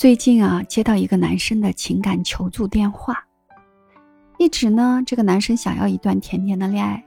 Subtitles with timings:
[0.00, 3.22] 最近啊，接到一个男生的情感求助电话，
[4.38, 7.04] 一直呢，这个男生想要一段甜甜的恋爱，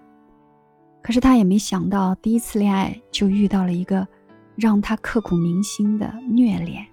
[1.01, 4.07] 可是他也没想到，第一次恋爱就遇到了一个
[4.55, 6.85] 让他刻骨铭心的虐恋。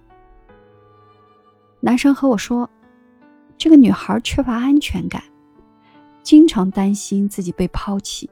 [1.81, 2.67] 男生和我说，
[3.55, 5.21] 这个女孩缺乏安全感，
[6.23, 8.27] 经常担心自己被抛弃。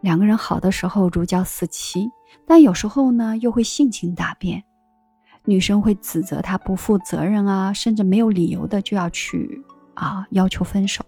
[0.00, 2.08] 两个人好的时候如胶似漆，
[2.46, 4.62] 但有时候呢，又会性情大变。
[5.46, 9.62] 女生会指责他不负责任啊，甚至没有理由的就要去
[9.92, 11.04] 啊要求分手。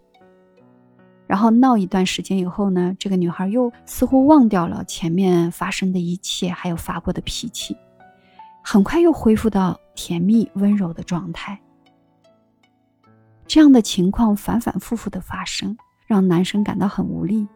[1.26, 7.76] 然后闹一段时间以后呢，这个女孩又似乎忘掉了前面发生的一切，还有发过的脾气，
[8.62, 11.58] 很快又恢复到甜蜜温柔的状态。
[13.46, 17.48] 这样的情况反反复复的发生，让男生感到很无力。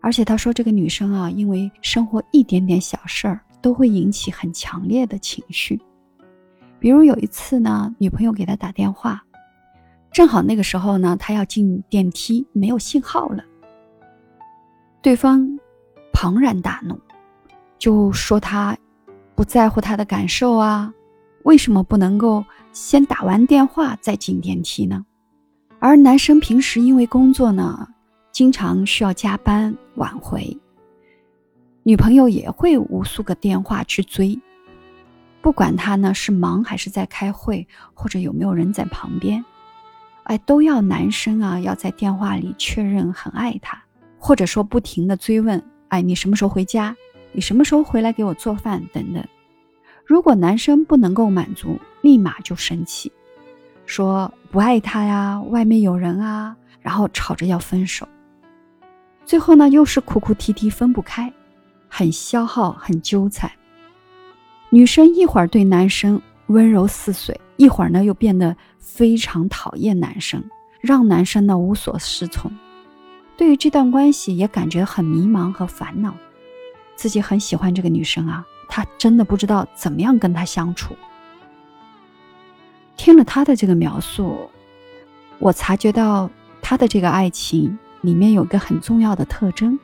[0.00, 3.40] 而且他说，这个女生啊，因为生活一点点小事儿。
[3.64, 5.80] 都会引起很强烈的情绪，
[6.78, 9.24] 比如有一次呢，女朋友给他打电话，
[10.12, 13.42] 正好那个时候呢，他要进电梯，没有信号了。
[15.00, 15.58] 对方
[16.12, 17.00] 庞然大怒，
[17.78, 18.76] 就说他
[19.34, 20.92] 不在乎他的感受啊，
[21.44, 25.06] 为什么不能够先打完电话再进电梯呢？
[25.78, 27.88] 而男生平时因为工作呢，
[28.30, 30.54] 经常需要加班晚回。
[31.86, 34.40] 女朋友也会无数个电话去追，
[35.42, 39.44] 不管他呢是忙还是在开会，或者有没有人在旁边，
[40.22, 43.84] 哎，都要男生啊要在电话里确认很爱他，
[44.16, 46.96] 或者说不停的追问，哎，你什么时候回家？
[47.32, 48.82] 你什么时候回来给我做饭？
[48.90, 49.22] 等等。
[50.06, 53.12] 如果男生不能够满足，立马就生气，
[53.84, 58.08] 说不爱他呀，外面有人啊，然后吵着要分手。
[59.26, 61.30] 最后呢，又是哭哭啼啼分不开。
[61.96, 63.48] 很消耗，很纠缠。
[64.70, 70.42] 女生一会儿对男生温柔似水，一会儿呢又变得非常讨厌男生，
[70.80, 72.50] 让男生呢无所适从。
[73.36, 76.12] 对于这段关系也感觉很迷茫和烦恼。
[76.96, 80.96] 自己很喜欢这个女生啊，他真的不知道怎么样跟她相处。
[82.96, 84.50] 听了他的这个描述，
[85.38, 86.28] 我察觉到
[86.60, 89.78] 他的这个爱情里面有个很重要的特征。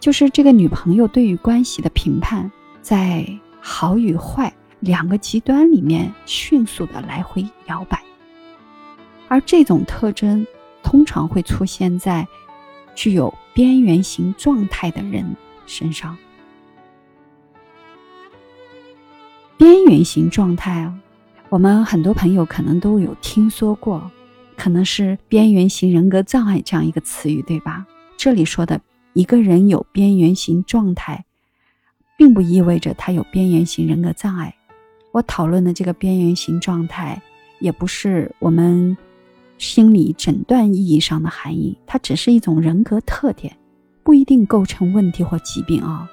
[0.00, 2.50] 就是这个女朋友对于关系的评判，
[2.80, 3.26] 在
[3.60, 4.50] 好与坏
[4.80, 8.02] 两个极端里面迅速的来回摇摆，
[9.28, 10.46] 而这种特征
[10.82, 12.26] 通常会出现在
[12.94, 16.16] 具有边缘型状态的人身上。
[19.58, 20.98] 边缘型状态啊，
[21.50, 24.10] 我们很多朋友可能都有听说过，
[24.56, 27.86] 可能是边缘型人格障碍这样一个词语，对吧？
[28.16, 28.80] 这里说的。
[29.12, 31.24] 一个人有边缘型状态，
[32.16, 34.54] 并不意味着他有边缘型人格障碍。
[35.12, 37.20] 我讨论的这个边缘型状态，
[37.58, 38.96] 也不是我们
[39.58, 43.56] 心理诊断意义上的含义，它只是一种人格特点，
[44.04, 46.08] 不一定构成问题或疾病啊。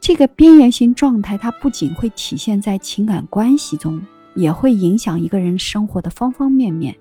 [0.00, 6.96] 这个边缘型状态，它不仅会体现在情感关系中，也会影响一个人生活的方方面面。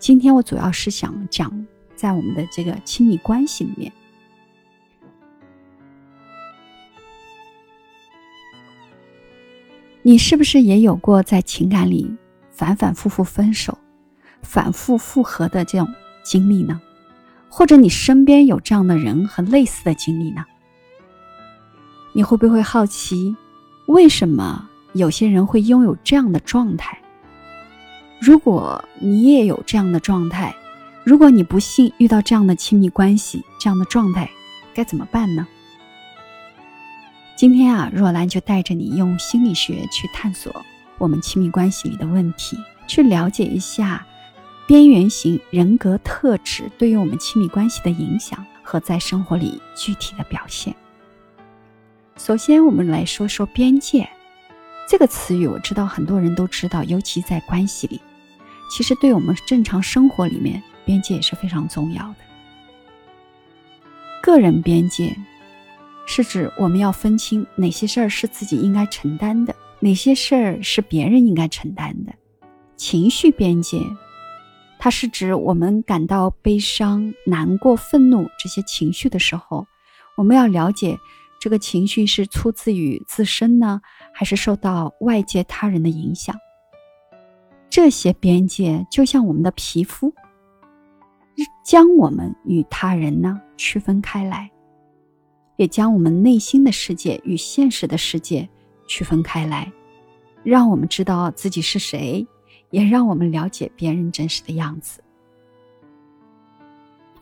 [0.00, 1.66] 今天我主要是想讲
[2.00, 3.92] 在我们的这个亲密关系里面。
[10.00, 12.10] 你是不是也有过在情感里
[12.50, 13.76] 反反复复分手、
[14.40, 15.86] 反复复合的这种
[16.22, 16.80] 经历呢？
[17.50, 20.42] 或者你身边有这样的人和类似的经历呢？
[22.14, 23.36] 你会不会好奇，
[23.88, 26.98] 为什么有些人会拥有这样的状态？
[28.18, 30.54] 如果你也有这样的状态，
[31.02, 34.30] 如果你不幸遇到这样的亲密关系、这样的状态，
[34.74, 35.46] 该怎么办呢？
[37.36, 40.54] 今天啊，若兰就带着你用心理学去探索
[40.98, 44.06] 我们亲密关系里的问题，去了解一下
[44.66, 50.74] 边缘型人格特质对于我们亲密关系的影响和在生活里具体的表现。
[52.18, 54.06] 首先，我们来说说边界
[54.86, 55.46] 这个词语。
[55.46, 57.98] 我知道很多人都知道，尤其在关系里，
[58.70, 62.16] 其实对我们正常生活里面，边界也是非常重要的。
[64.20, 65.16] 个人边界。
[66.06, 72.12] 是指我们要分清哪些事儿是自己应该承担的，哪些事儿是别人应该承担的。
[72.74, 73.78] 情绪边界，
[74.76, 79.68] 它是指我们感到悲伤、难过、愤怒这些情绪的时候，
[80.16, 80.98] 我们要了解
[81.38, 83.80] 这个情绪是出自于自身呢，
[84.12, 86.34] 还是受到外界他人的影响。
[87.68, 90.12] 这些边界就像我们的皮肤，
[91.64, 94.50] 将我们与他人呢区分开来。
[95.56, 98.48] 也将我们内心的世界与现实的世界
[98.88, 99.70] 区分开来。
[100.42, 102.26] 让我们知道自己是谁，
[102.70, 105.04] 也让我们了解别人真实的样子。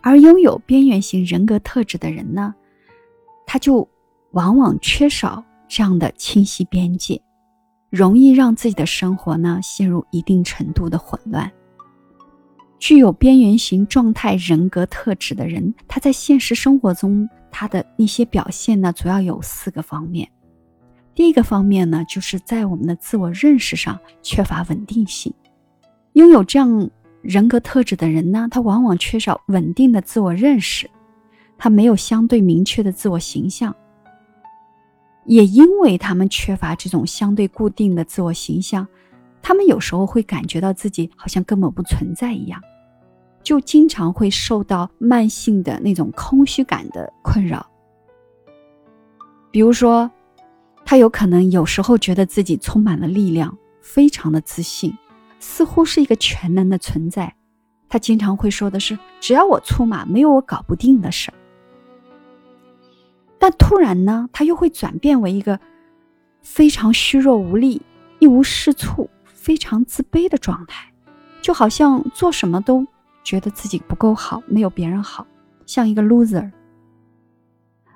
[0.01, 2.55] 而拥有边缘型人格特质的人呢，
[3.45, 3.89] 他就
[4.31, 7.21] 往往缺少这样的清晰边界，
[7.91, 11.51] 容易让自己的生活呢陷入一定程度的混乱。
[12.79, 20.29] 具有边缘型状态人格特质的人，他在现实生活中他的一些表现呢，主要有四个方面。
[21.15, 25.35] 第一个方面呢，就是在我们的自我认识上缺乏稳定性。
[26.13, 26.89] 拥有这样
[27.21, 30.89] 人格特质的人呢，他往往缺少稳定的自我认识，
[31.59, 33.75] 他没有相对明确的自我形象。
[35.25, 38.87] 也因为他们缺乏这种相对固定的自我形象，
[39.43, 42.61] 他们有时候会感觉到自己好像根本不存在一样，
[43.43, 47.67] 就经常会受到慢性的那种空虚感的困扰。
[49.51, 50.11] 比如说。
[50.91, 54.91] 他有可能有时候觉得自己充满了力量，非常的自信，
[55.39, 57.35] 似乎是一个全能的存在。
[57.91, 61.35] 他经常会说的是：“只要我出马，没有我搞不定的事儿。”
[63.39, 65.61] 但突然呢，他又会转变为一个
[66.41, 67.83] 非常虚弱无力、
[68.19, 69.11] 一无是处、
[69.49, 70.93] 非常自卑的状态，
[71.41, 72.87] 就好像做什么都
[73.25, 75.27] 觉得自己不够好，没有别人好，
[75.65, 76.51] 像一个 loser。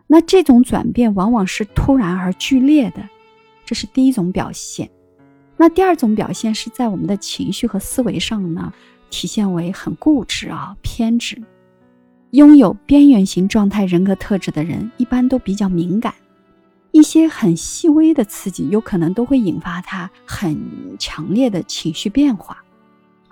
[0.07, 3.07] 那这种转变往往是突然而剧烈的，
[3.67, 4.89] 这是第一种表现。
[5.59, 8.73] 那第二种表现是在我们的情绪和思维上呢，
[9.11, 11.37] 体现为很固执啊、偏执。
[12.31, 16.15] 拥有边缘型状态人格特质的人，一般都比较敏感，
[16.93, 22.63] 一些很细微的刺激，有可能都会引发他很强烈的情绪变化。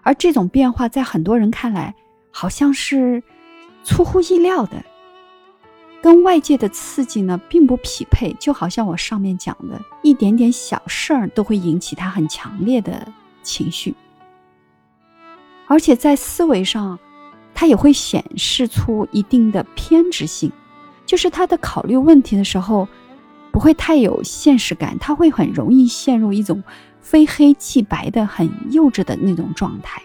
[0.02, 1.94] 而这种变化在很多人看来，
[2.32, 3.22] 好像是
[3.84, 4.82] 出乎意料的。
[6.02, 13.06] 跟外界的刺激呢并不匹配，就好像我上面讲的，一点点小事儿都会引起他很强烈的
[13.42, 13.94] 情绪，
[15.66, 16.98] 而且在思维上，
[17.54, 20.50] 他也会显示出一定的偏执性，
[21.04, 22.88] 就是他的考虑问题的时候，
[23.52, 26.62] 不会太有现实感，他会很容易陷入一种
[27.00, 30.02] 非黑即白的很幼稚的那种状态。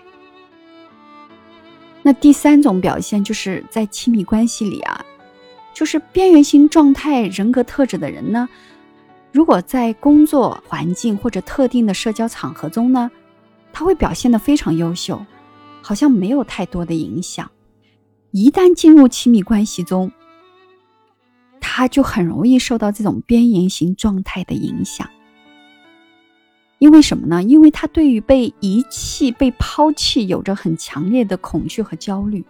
[2.01, 5.05] 那第三种表现就是在亲密关系里啊。
[5.73, 8.47] 就是边缘型状态人格特质的人呢，
[9.33, 13.11] 如果在工作环境或者特定的社交场合中呢，
[13.73, 15.25] 他会表现得非常优秀，
[15.81, 17.51] 好像没有太多的影响。
[18.31, 20.09] 一旦进入亲密关系中，
[21.77, 25.05] 他就很容易受到这种边缘型状态的影响。
[26.79, 27.43] 因为什么呢？
[27.43, 32.45] 因为他对于被遗弃、被抛弃有着很强烈的恐惧和焦虑，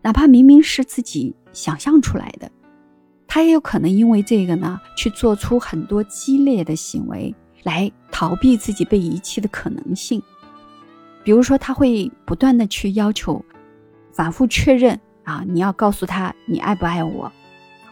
[0.00, 2.50] 哪怕明明是自己想象出来的。
[3.26, 7.34] 他也有可能因为这个呢，去做出很多激烈的行为
[7.64, 10.22] 来逃避自己被遗弃的可能性。
[11.22, 13.44] 比如说，他会不断的去要求，
[14.10, 17.30] 反复确认啊，你要告诉他你爱不爱我，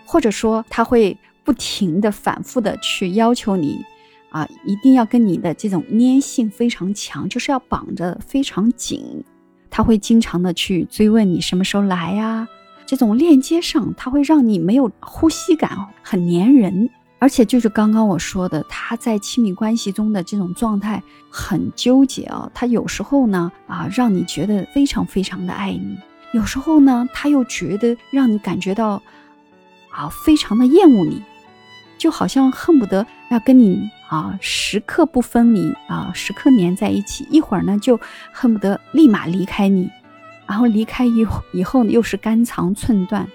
[0.09, 1.15] 或者说他会
[1.45, 3.85] 不停的反复的去要求你，
[4.31, 9.23] 啊，一定要跟你的这种粘性非常强，就是要绑着非常紧。
[9.69, 12.49] 他会经常的去追问你什么时候来呀。
[12.87, 16.89] 这种链接上，它会让你没有呼吸感，很粘人，
[17.19, 22.51] 而且就是刚刚我说的，他在亲密关系中的这种状态很纠结啊。
[22.55, 25.99] 他有时候呢，啊，让你觉得非常非常的爱你；
[26.33, 29.03] 有时候呢，他又觉得让你感觉到，
[29.99, 31.21] 啊，非常的厌恶你，
[31.99, 37.27] 就好像恨不得要跟你啊时刻不分离啊，时刻粘在一起。
[37.33, 37.99] 一会儿呢，就
[38.33, 39.91] 恨不得立马离开你。
[40.47, 43.27] 然后离开以以后呢又是肝肠寸断，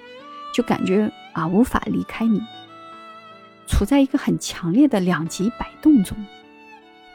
[0.53, 2.41] 就感觉啊无法离开你，
[3.67, 6.17] 处在一个很强烈的两极摆动中，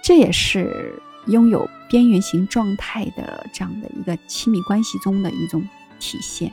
[0.03, 5.67] 这也是拥有边缘型状态的这样的一个亲密关系中的一种
[5.99, 6.53] 体现。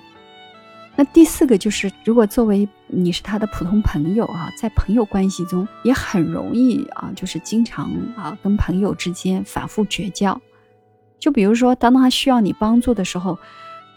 [0.97, 10.39] 那第四个就是，如果作为你是他的普通朋友啊，在朋友关系中也很容易啊，就是经常啊跟朋友之间反复绝交。
[11.19, 13.37] 就比如说，当他需要你帮助的时候，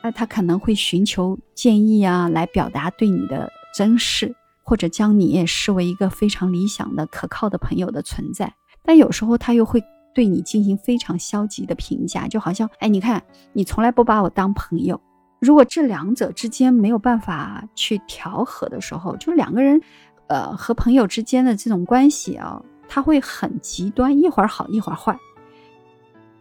[0.03, 8.53] 那他可能会寻求建议啊，来表达对你的珍视，或者将你也视为一个非常理想的、可靠的朋友的存在。
[8.83, 9.81] 但有时候他又会
[10.15, 15.01] 对你进行非常消极的评价，就好像，哎，你看，你从来不把我当朋友。
[15.41, 19.81] 如果这两者之间没有办法去调和的时候，就两个人，
[20.27, 25.17] 呃，和朋友之间的这种关系啊，他会很极端，一会儿好，一会儿坏。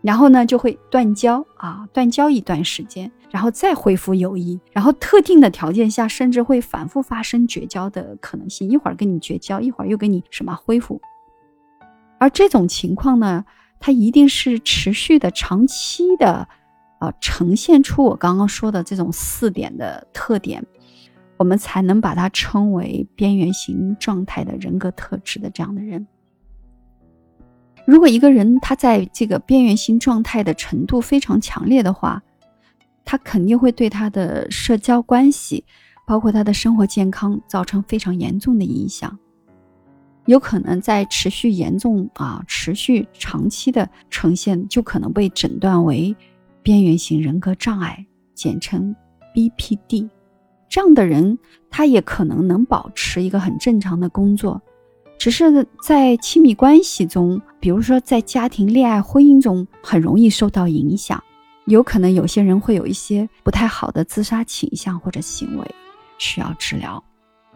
[0.02, 8.70] 然后呢，就会断交啊，断交一段时间，然后再恢复友谊，然后特定的条件下，甚至会反复发生绝交的可能性。
[8.70, 11.02] 一会儿跟你绝交，一会儿又跟你什么恢复。
[12.20, 13.44] 而这种情况呢，
[13.80, 16.48] 它一定是持续的、长期的，
[17.00, 20.66] 啊，呈现出我刚刚说的这种四点的特点，
[21.38, 26.08] 我们才能把它称为边缘型状态的人格特质的这样的人。
[27.86, 32.22] 如果一个人他在这个边缘型状态的程度非常强烈的话，
[33.06, 35.64] 他肯定会对他的社交关系，
[36.06, 39.18] 包括他的生活健康造成非常严重的影响，
[40.26, 46.14] 有可能在持续严重啊、持续长期的呈现，就可能被诊断为
[46.68, 48.06] 边缘型人格障碍，
[48.36, 48.94] 简称
[49.34, 50.10] BPD。
[50.68, 54.62] 这样的人，他也可能能保持一个很正常的工作。
[55.18, 61.24] 只是在亲密关系中，比如说在家庭、恋爱、婚姻中，很容易受到影响。
[61.68, 65.66] 有可能有些人会有一些不太好的自杀倾向或者行为，
[66.18, 67.02] 需要治疗。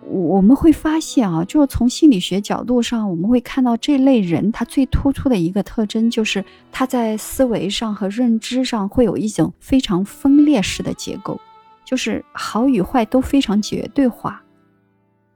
[0.08, 11.40] 我们会发现啊，就是从心理学角度上，我们会看到这类人他最突出的一个特征，就是他在思维上和认知上会有一种非常分裂式的结构，
[11.86, 14.44] 就是好与坏都非常绝对化。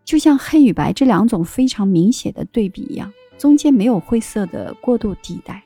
[0.03, 5.63] 就像黑与白这两种非常明显的对比一样，中间没有灰色的过渡地带。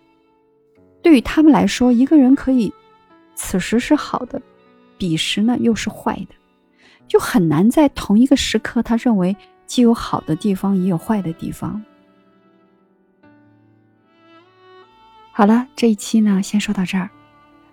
[1.02, 2.72] 对于他们来说，一个人可以
[3.36, 4.42] 此时是好的，
[4.98, 6.36] 彼时呢又是坏的，
[7.10, 9.36] 就很难在同一个时刻，他认为
[9.66, 11.84] 既有好的地方，也有坏的地方。
[15.34, 17.10] 好了，这一期呢先说到这儿。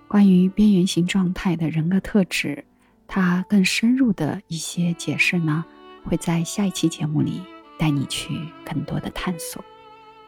[0.08, 2.64] 关于边缘型状态的人格特质，
[3.06, 5.64] 它更深入的一些解释呢。
[6.08, 7.42] 会在下一期节目里
[7.76, 9.64] 带你去更多的探索。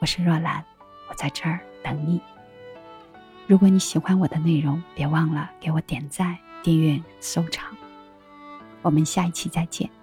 [0.00, 0.64] 我是若兰，
[1.08, 2.20] 我在这儿等你。
[3.46, 7.64] 如果你喜欢我的内容，别忘了给我点赞、订阅、收藏。
[8.88, 9.97] 我们下一期再见。